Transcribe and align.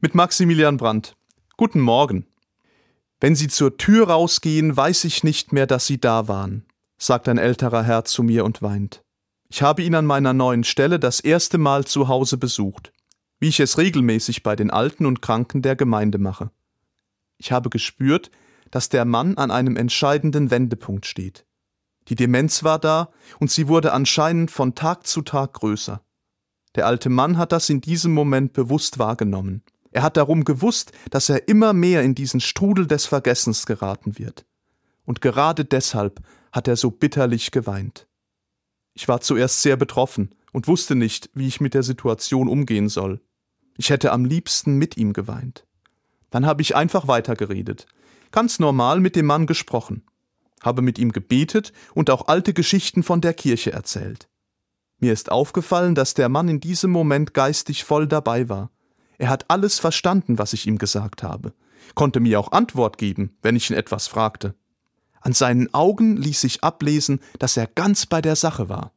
Mit 0.00 0.14
Maximilian 0.14 0.76
Brandt. 0.76 1.16
Guten 1.56 1.80
Morgen. 1.80 2.24
Wenn 3.18 3.34
Sie 3.34 3.48
zur 3.48 3.78
Tür 3.78 4.08
rausgehen, 4.08 4.76
weiß 4.76 5.02
ich 5.02 5.24
nicht 5.24 5.52
mehr, 5.52 5.66
dass 5.66 5.88
Sie 5.88 5.98
da 5.98 6.28
waren, 6.28 6.64
sagt 6.98 7.28
ein 7.28 7.36
älterer 7.36 7.82
Herr 7.82 8.04
zu 8.04 8.22
mir 8.22 8.44
und 8.44 8.62
weint. 8.62 9.02
Ich 9.48 9.60
habe 9.60 9.82
ihn 9.82 9.96
an 9.96 10.06
meiner 10.06 10.32
neuen 10.32 10.62
Stelle 10.62 11.00
das 11.00 11.18
erste 11.18 11.58
Mal 11.58 11.84
zu 11.84 12.06
Hause 12.06 12.36
besucht, 12.36 12.92
wie 13.40 13.48
ich 13.48 13.58
es 13.58 13.76
regelmäßig 13.76 14.44
bei 14.44 14.54
den 14.54 14.70
Alten 14.70 15.04
und 15.04 15.20
Kranken 15.20 15.62
der 15.62 15.74
Gemeinde 15.74 16.18
mache. 16.18 16.52
Ich 17.36 17.50
habe 17.50 17.68
gespürt, 17.68 18.30
dass 18.70 18.90
der 18.90 19.04
Mann 19.04 19.36
an 19.36 19.50
einem 19.50 19.76
entscheidenden 19.76 20.52
Wendepunkt 20.52 21.06
steht. 21.06 21.44
Die 22.06 22.14
Demenz 22.14 22.62
war 22.62 22.78
da, 22.78 23.10
und 23.40 23.50
sie 23.50 23.66
wurde 23.66 23.92
anscheinend 23.92 24.52
von 24.52 24.76
Tag 24.76 25.08
zu 25.08 25.22
Tag 25.22 25.54
größer. 25.54 26.02
Der 26.76 26.86
alte 26.86 27.08
Mann 27.08 27.36
hat 27.36 27.50
das 27.50 27.68
in 27.68 27.80
diesem 27.80 28.14
Moment 28.14 28.52
bewusst 28.52 29.00
wahrgenommen. 29.00 29.64
Er 29.90 30.02
hat 30.02 30.16
darum 30.16 30.44
gewusst, 30.44 30.92
dass 31.10 31.28
er 31.28 31.48
immer 31.48 31.72
mehr 31.72 32.02
in 32.02 32.14
diesen 32.14 32.40
Strudel 32.40 32.86
des 32.86 33.06
Vergessens 33.06 33.66
geraten 33.66 34.18
wird. 34.18 34.44
Und 35.04 35.20
gerade 35.20 35.64
deshalb 35.64 36.20
hat 36.52 36.68
er 36.68 36.76
so 36.76 36.90
bitterlich 36.90 37.50
geweint. 37.50 38.06
Ich 38.94 39.08
war 39.08 39.20
zuerst 39.20 39.62
sehr 39.62 39.76
betroffen 39.76 40.34
und 40.52 40.68
wusste 40.68 40.94
nicht, 40.94 41.30
wie 41.34 41.46
ich 41.46 41.60
mit 41.60 41.74
der 41.74 41.82
Situation 41.82 42.48
umgehen 42.48 42.88
soll. 42.88 43.20
Ich 43.76 43.90
hätte 43.90 44.12
am 44.12 44.24
liebsten 44.24 44.76
mit 44.76 44.96
ihm 44.96 45.12
geweint. 45.12 45.66
Dann 46.30 46.44
habe 46.44 46.62
ich 46.62 46.76
einfach 46.76 47.08
weitergeredet, 47.08 47.86
ganz 48.32 48.58
normal 48.58 49.00
mit 49.00 49.16
dem 49.16 49.26
Mann 49.26 49.46
gesprochen, 49.46 50.02
habe 50.62 50.82
mit 50.82 50.98
ihm 50.98 51.12
gebetet 51.12 51.72
und 51.94 52.10
auch 52.10 52.28
alte 52.28 52.52
Geschichten 52.52 53.02
von 53.02 53.20
der 53.20 53.32
Kirche 53.32 53.72
erzählt. 53.72 54.28
Mir 54.98 55.12
ist 55.12 55.30
aufgefallen, 55.30 55.94
dass 55.94 56.14
der 56.14 56.28
Mann 56.28 56.48
in 56.48 56.60
diesem 56.60 56.90
Moment 56.90 57.32
geistig 57.32 57.84
voll 57.84 58.08
dabei 58.08 58.48
war 58.48 58.70
er 59.18 59.28
hat 59.28 59.46
alles 59.48 59.78
verstanden, 59.78 60.38
was 60.38 60.52
ich 60.52 60.66
ihm 60.66 60.78
gesagt 60.78 61.22
habe, 61.22 61.52
konnte 61.94 62.20
mir 62.20 62.40
auch 62.40 62.52
Antwort 62.52 62.98
geben, 62.98 63.36
wenn 63.42 63.56
ich 63.56 63.70
ihn 63.70 63.76
etwas 63.76 64.06
fragte. 64.06 64.54
An 65.20 65.32
seinen 65.32 65.74
Augen 65.74 66.16
ließ 66.16 66.40
sich 66.40 66.62
ablesen, 66.62 67.20
dass 67.38 67.56
er 67.56 67.66
ganz 67.66 68.06
bei 68.06 68.22
der 68.22 68.36
Sache 68.36 68.68
war. 68.68 68.92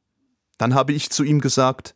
Dann 0.57 0.75
habe 0.75 0.93
ich 0.93 1.09
zu 1.09 1.23
ihm 1.23 1.41
gesagt, 1.41 1.95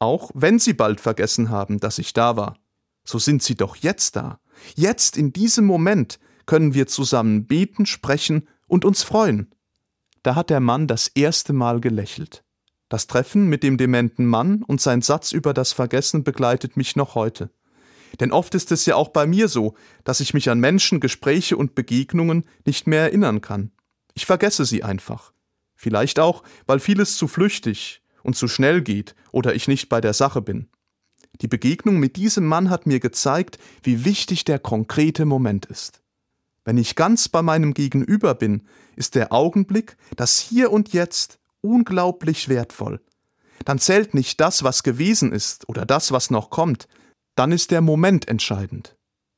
auch 0.00 0.30
wenn 0.34 0.58
Sie 0.58 0.72
bald 0.72 1.00
vergessen 1.00 1.50
haben, 1.50 1.78
dass 1.78 1.98
ich 1.98 2.12
da 2.12 2.36
war, 2.36 2.58
so 3.04 3.18
sind 3.18 3.42
Sie 3.42 3.54
doch 3.54 3.76
jetzt 3.76 4.16
da. 4.16 4.40
Jetzt, 4.74 5.16
in 5.16 5.32
diesem 5.32 5.64
Moment, 5.64 6.18
können 6.46 6.74
wir 6.74 6.88
zusammen 6.88 7.46
beten, 7.46 7.86
sprechen 7.86 8.48
und 8.66 8.84
uns 8.84 9.04
freuen. 9.04 9.54
Da 10.22 10.34
hat 10.34 10.50
der 10.50 10.60
Mann 10.60 10.86
das 10.88 11.06
erste 11.06 11.52
Mal 11.52 11.80
gelächelt. 11.80 12.44
Das 12.88 13.06
Treffen 13.06 13.48
mit 13.48 13.62
dem 13.62 13.78
dementen 13.78 14.26
Mann 14.26 14.64
und 14.64 14.80
sein 14.80 15.00
Satz 15.00 15.30
über 15.30 15.54
das 15.54 15.72
Vergessen 15.72 16.24
begleitet 16.24 16.76
mich 16.76 16.96
noch 16.96 17.14
heute. 17.14 17.50
Denn 18.18 18.32
oft 18.32 18.54
ist 18.54 18.72
es 18.72 18.86
ja 18.86 18.96
auch 18.96 19.08
bei 19.08 19.26
mir 19.26 19.48
so, 19.48 19.74
dass 20.04 20.20
ich 20.20 20.34
mich 20.34 20.50
an 20.50 20.58
Menschen, 20.58 21.00
Gespräche 21.00 21.56
und 21.56 21.74
Begegnungen 21.74 22.44
nicht 22.66 22.86
mehr 22.86 23.02
erinnern 23.02 23.40
kann. 23.40 23.70
Ich 24.14 24.26
vergesse 24.26 24.64
sie 24.64 24.82
einfach. 24.82 25.32
Vielleicht 25.76 26.18
auch, 26.18 26.42
weil 26.66 26.80
vieles 26.80 27.16
zu 27.16 27.28
flüchtig 27.28 28.02
und 28.22 28.36
zu 28.36 28.48
schnell 28.48 28.82
geht 28.82 29.14
oder 29.32 29.54
ich 29.54 29.68
nicht 29.68 29.88
bei 29.88 30.00
der 30.00 30.12
Sache 30.12 30.42
bin. 30.42 30.68
Die 31.40 31.48
Begegnung 31.48 31.98
mit 31.98 32.16
diesem 32.16 32.44
Mann 32.44 32.68
hat 32.68 32.86
mir 32.86 33.00
gezeigt, 33.00 33.58
wie 33.82 34.04
wichtig 34.04 34.44
der 34.44 34.58
konkrete 34.58 35.24
Moment 35.24 35.66
ist. 35.66 36.02
Wenn 36.64 36.76
ich 36.76 36.96
ganz 36.96 37.28
bei 37.28 37.40
meinem 37.40 37.72
Gegenüber 37.72 38.34
bin, 38.34 38.66
ist 38.96 39.14
der 39.14 39.32
Augenblick, 39.32 39.96
das 40.16 40.38
Hier 40.38 40.70
und 40.70 40.92
Jetzt, 40.92 41.38
unglaublich 41.62 42.48
wertvoll. 42.48 43.00
Dann 43.64 43.78
zählt 43.78 44.14
nicht 44.14 44.40
das, 44.40 44.62
was 44.62 44.82
gewesen 44.82 45.32
ist 45.32 45.68
oder 45.68 45.86
das, 45.86 46.12
was 46.12 46.30
noch 46.30 46.50
kommt, 46.50 46.88
dann 47.34 47.52
ist 47.52 47.70
der 47.70 47.80
Moment 47.80 48.28
entscheidend. 48.28 48.96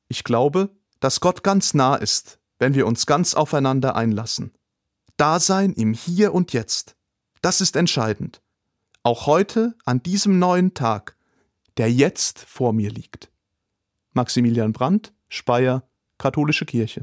Ich 0.09 0.25
glaube, 0.25 0.71
dass 1.01 1.21
Gott 1.21 1.43
ganz 1.43 1.75
nah 1.75 1.97
ist, 1.97 2.39
wenn 2.59 2.75
wir 2.75 2.87
uns 2.87 3.07
ganz 3.07 3.35
aufeinander 3.35 3.97
einlassen. 3.97 4.53
Dasein 5.17 5.73
im 5.73 5.95
Hier 5.95 6.35
und 6.35 6.53
Jetzt, 6.53 6.97
das 7.41 7.61
ist 7.61 7.77
entscheidend. 7.77 8.43
Auch 9.03 9.27
heute, 9.27 9.75
an 9.85 10.03
diesem 10.03 10.39
neuen 10.39 10.75
Tag, 10.75 11.17
der 11.77 11.93
jetzt 11.93 12.39
vor 12.39 12.73
mir 12.73 12.91
liegt. 12.91 13.33
Maximilian 14.13 14.73
Brandt, 14.73 15.13
Speyer, 15.29 15.89
Katholische 16.19 16.67
Kirche. 16.67 17.01